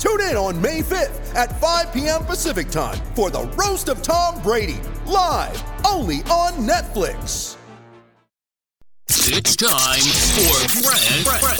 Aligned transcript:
Tune 0.00 0.20
in 0.22 0.34
on 0.34 0.60
May 0.60 0.80
5th 0.80 1.34
at 1.34 1.60
5 1.60 1.92
p.m. 1.92 2.24
Pacific 2.24 2.70
time 2.70 2.98
for 3.14 3.30
the 3.30 3.42
Roast 3.48 3.90
of 3.90 4.00
Tom 4.00 4.40
Brady, 4.42 4.80
live 5.06 5.62
only 5.86 6.22
on 6.30 6.52
Netflix. 6.66 7.58
It's 9.08 9.54
time 9.56 10.00
for 10.00 10.82
Brent, 10.82 11.24
Brent, 11.26 11.50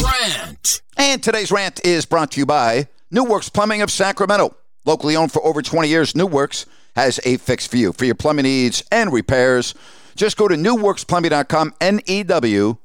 Brent. 0.00 0.82
And 0.96 1.20
today's 1.20 1.50
rant 1.50 1.84
is 1.84 2.06
brought 2.06 2.30
to 2.32 2.40
you 2.40 2.46
by 2.46 2.86
New 3.10 3.24
Works 3.24 3.48
Plumbing 3.48 3.82
of 3.82 3.90
Sacramento. 3.90 4.54
Locally 4.84 5.16
owned 5.16 5.32
for 5.32 5.44
over 5.44 5.62
20 5.62 5.88
years, 5.88 6.14
New 6.14 6.26
Works 6.26 6.66
has 6.94 7.18
a 7.24 7.38
fix 7.38 7.66
for 7.66 7.76
you. 7.76 7.92
For 7.92 8.04
your 8.04 8.14
plumbing 8.14 8.44
needs 8.44 8.84
and 8.92 9.12
repairs, 9.12 9.74
just 10.14 10.36
go 10.36 10.46
to 10.46 10.54
newworksplumbing.com, 10.54 11.74
N-E-W, 11.80 12.76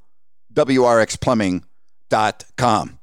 W-R-X-plumbing.com. 0.53 2.97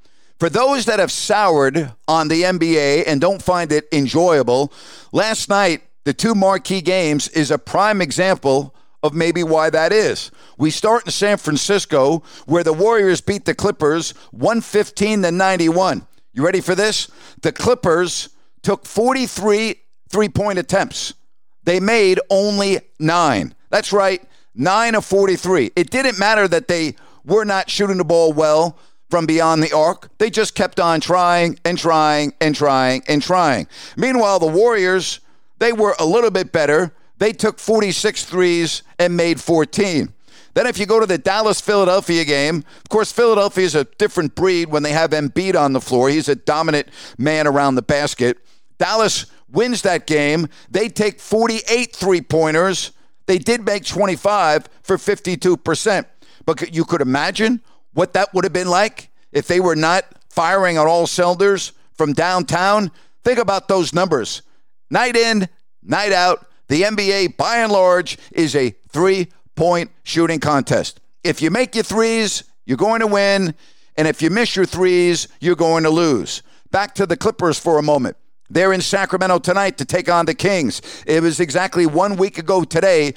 For 0.44 0.50
those 0.50 0.84
that 0.84 0.98
have 0.98 1.10
soured 1.10 1.94
on 2.06 2.28
the 2.28 2.42
NBA 2.42 3.04
and 3.06 3.18
don't 3.18 3.40
find 3.40 3.72
it 3.72 3.88
enjoyable, 3.90 4.74
last 5.10 5.48
night, 5.48 5.80
the 6.04 6.12
two 6.12 6.34
marquee 6.34 6.82
games 6.82 7.28
is 7.28 7.50
a 7.50 7.56
prime 7.56 8.02
example 8.02 8.74
of 9.02 9.14
maybe 9.14 9.42
why 9.42 9.70
that 9.70 9.90
is. 9.90 10.30
We 10.58 10.70
start 10.70 11.06
in 11.06 11.12
San 11.12 11.38
Francisco, 11.38 12.22
where 12.44 12.62
the 12.62 12.74
Warriors 12.74 13.22
beat 13.22 13.46
the 13.46 13.54
Clippers 13.54 14.10
115 14.32 15.22
to 15.22 15.30
91. 15.30 16.06
You 16.34 16.44
ready 16.44 16.60
for 16.60 16.74
this? 16.74 17.10
The 17.40 17.50
Clippers 17.50 18.28
took 18.60 18.84
43 18.84 19.76
three 20.10 20.28
point 20.28 20.58
attempts. 20.58 21.14
They 21.62 21.80
made 21.80 22.20
only 22.28 22.80
nine. 22.98 23.54
That's 23.70 23.94
right, 23.94 24.22
nine 24.54 24.94
of 24.94 25.06
43. 25.06 25.70
It 25.74 25.88
didn't 25.88 26.18
matter 26.18 26.46
that 26.48 26.68
they 26.68 26.96
were 27.24 27.46
not 27.46 27.70
shooting 27.70 27.96
the 27.96 28.04
ball 28.04 28.34
well 28.34 28.78
from 29.14 29.26
beyond 29.26 29.62
the 29.62 29.72
arc. 29.72 30.08
They 30.18 30.28
just 30.28 30.56
kept 30.56 30.80
on 30.80 31.00
trying 31.00 31.56
and 31.64 31.78
trying 31.78 32.32
and 32.40 32.52
trying 32.52 33.04
and 33.06 33.22
trying. 33.22 33.68
Meanwhile, 33.96 34.40
the 34.40 34.48
Warriors, 34.48 35.20
they 35.60 35.72
were 35.72 35.94
a 36.00 36.04
little 36.04 36.32
bit 36.32 36.50
better. 36.50 36.92
They 37.18 37.32
took 37.32 37.60
46 37.60 38.24
threes 38.24 38.82
and 38.98 39.16
made 39.16 39.40
14. 39.40 40.12
Then, 40.54 40.66
if 40.66 40.78
you 40.78 40.86
go 40.86 40.98
to 40.98 41.06
the 41.06 41.16
Dallas 41.16 41.60
Philadelphia 41.60 42.24
game, 42.24 42.64
of 42.78 42.88
course, 42.88 43.12
Philadelphia 43.12 43.64
is 43.64 43.76
a 43.76 43.84
different 43.84 44.34
breed 44.34 44.70
when 44.70 44.82
they 44.82 44.90
have 44.90 45.10
Embiid 45.10 45.54
on 45.54 45.74
the 45.74 45.80
floor. 45.80 46.08
He's 46.08 46.28
a 46.28 46.34
dominant 46.34 46.88
man 47.16 47.46
around 47.46 47.76
the 47.76 47.82
basket. 47.82 48.38
Dallas 48.78 49.26
wins 49.48 49.82
that 49.82 50.08
game. 50.08 50.48
They 50.68 50.88
take 50.88 51.20
48 51.20 51.94
three 51.94 52.20
pointers. 52.20 52.90
They 53.26 53.38
did 53.38 53.64
make 53.64 53.84
25 53.84 54.68
for 54.82 54.96
52%. 54.96 56.04
But 56.44 56.74
you 56.74 56.84
could 56.84 57.00
imagine 57.00 57.60
what 57.94 58.12
that 58.12 58.34
would 58.34 58.44
have 58.44 58.52
been 58.52 58.68
like 58.68 59.10
if 59.32 59.46
they 59.46 59.60
were 59.60 59.76
not 59.76 60.04
firing 60.28 60.78
on 60.78 60.86
all 60.86 61.06
cylinders 61.06 61.72
from 61.94 62.12
downtown. 62.12 62.90
Think 63.22 63.38
about 63.38 63.68
those 63.68 63.94
numbers. 63.94 64.42
Night 64.90 65.16
in, 65.16 65.48
night 65.82 66.12
out. 66.12 66.46
The 66.68 66.82
NBA, 66.82 67.36
by 67.36 67.58
and 67.58 67.72
large, 67.72 68.18
is 68.32 68.54
a 68.56 68.70
three 68.88 69.28
point 69.54 69.90
shooting 70.02 70.40
contest. 70.40 71.00
If 71.22 71.40
you 71.40 71.50
make 71.50 71.74
your 71.74 71.84
threes, 71.84 72.44
you're 72.66 72.76
going 72.76 73.00
to 73.00 73.06
win. 73.06 73.54
And 73.96 74.08
if 74.08 74.20
you 74.20 74.30
miss 74.30 74.56
your 74.56 74.66
threes, 74.66 75.28
you're 75.40 75.56
going 75.56 75.84
to 75.84 75.90
lose. 75.90 76.42
Back 76.70 76.94
to 76.96 77.06
the 77.06 77.16
Clippers 77.16 77.58
for 77.58 77.78
a 77.78 77.82
moment. 77.82 78.16
They're 78.50 78.72
in 78.72 78.80
Sacramento 78.80 79.38
tonight 79.38 79.78
to 79.78 79.84
take 79.84 80.08
on 80.08 80.26
the 80.26 80.34
Kings. 80.34 80.82
It 81.06 81.22
was 81.22 81.40
exactly 81.40 81.86
one 81.86 82.16
week 82.16 82.38
ago 82.38 82.64
today 82.64 83.14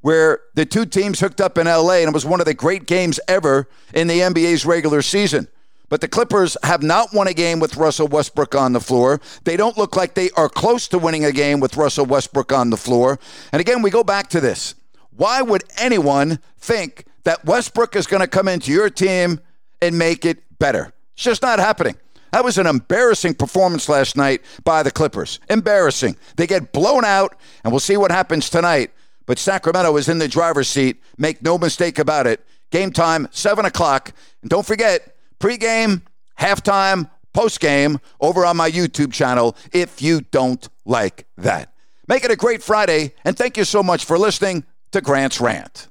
where 0.00 0.40
the 0.54 0.64
two 0.64 0.86
teams 0.86 1.20
hooked 1.20 1.40
up 1.40 1.58
in 1.58 1.66
LA, 1.66 1.94
and 1.94 2.08
it 2.08 2.14
was 2.14 2.24
one 2.24 2.40
of 2.40 2.46
the 2.46 2.54
great 2.54 2.86
games 2.86 3.20
ever 3.28 3.68
in 3.94 4.06
the 4.06 4.20
NBA's 4.20 4.64
regular 4.64 5.02
season. 5.02 5.48
But 5.88 6.00
the 6.00 6.08
Clippers 6.08 6.56
have 6.62 6.82
not 6.82 7.12
won 7.12 7.26
a 7.26 7.34
game 7.34 7.58
with 7.58 7.76
Russell 7.76 8.06
Westbrook 8.06 8.54
on 8.54 8.72
the 8.72 8.80
floor. 8.80 9.20
They 9.44 9.56
don't 9.56 9.76
look 9.76 9.96
like 9.96 10.14
they 10.14 10.30
are 10.36 10.48
close 10.48 10.86
to 10.88 10.98
winning 10.98 11.24
a 11.24 11.32
game 11.32 11.58
with 11.58 11.76
Russell 11.76 12.06
Westbrook 12.06 12.52
on 12.52 12.70
the 12.70 12.76
floor. 12.76 13.18
And 13.52 13.60
again, 13.60 13.82
we 13.82 13.90
go 13.90 14.04
back 14.04 14.28
to 14.28 14.40
this. 14.40 14.76
Why 15.16 15.42
would 15.42 15.64
anyone 15.76 16.38
think 16.58 17.04
that 17.24 17.44
Westbrook 17.44 17.96
is 17.96 18.06
going 18.06 18.20
to 18.22 18.28
come 18.28 18.46
into 18.46 18.70
your 18.70 18.88
team 18.88 19.40
and 19.82 19.98
make 19.98 20.24
it 20.24 20.58
better? 20.60 20.94
It's 21.14 21.24
just 21.24 21.42
not 21.42 21.58
happening. 21.58 21.96
That 22.32 22.44
was 22.44 22.56
an 22.58 22.66
embarrassing 22.66 23.34
performance 23.34 23.88
last 23.88 24.16
night 24.16 24.42
by 24.62 24.84
the 24.84 24.92
Clippers. 24.92 25.40
Embarrassing. 25.50 26.16
They 26.36 26.46
get 26.46 26.72
blown 26.72 27.04
out, 27.04 27.34
and 27.64 27.72
we'll 27.72 27.80
see 27.80 27.96
what 27.96 28.12
happens 28.12 28.48
tonight. 28.48 28.92
But 29.30 29.38
Sacramento 29.38 29.96
is 29.96 30.08
in 30.08 30.18
the 30.18 30.26
driver's 30.26 30.66
seat. 30.66 31.00
Make 31.16 31.40
no 31.40 31.56
mistake 31.56 32.00
about 32.00 32.26
it. 32.26 32.44
Game 32.72 32.90
time, 32.90 33.28
7 33.30 33.64
o'clock. 33.64 34.12
And 34.42 34.50
don't 34.50 34.66
forget, 34.66 35.14
pregame, 35.38 36.02
halftime, 36.36 37.08
postgame 37.32 38.00
over 38.20 38.44
on 38.44 38.56
my 38.56 38.68
YouTube 38.68 39.12
channel 39.12 39.56
if 39.72 40.02
you 40.02 40.22
don't 40.32 40.68
like 40.84 41.28
that. 41.36 41.72
Make 42.08 42.24
it 42.24 42.32
a 42.32 42.36
great 42.36 42.60
Friday, 42.60 43.14
and 43.24 43.38
thank 43.38 43.56
you 43.56 43.62
so 43.62 43.84
much 43.84 44.04
for 44.04 44.18
listening 44.18 44.64
to 44.90 45.00
Grant's 45.00 45.40
Rant. 45.40 45.86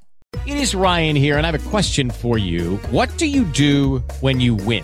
It 0.45 0.57
is 0.57 0.75
Ryan 0.75 1.15
here, 1.15 1.37
and 1.37 1.47
I 1.47 1.51
have 1.51 1.65
a 1.65 1.69
question 1.69 2.09
for 2.11 2.37
you. 2.37 2.75
What 2.91 3.17
do 3.17 3.25
you 3.25 3.45
do 3.45 3.99
when 4.19 4.41
you 4.41 4.53
win? 4.53 4.83